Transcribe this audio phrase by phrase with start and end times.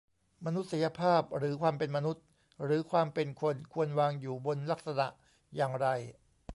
[0.45, 2.23] "มนุษยภาพ หรือความเป็นมนุษย์
[2.63, 5.07] หรือความเป็นคน ควรวางอยู่บนลักษณะ
[5.55, 5.87] อย่างไร"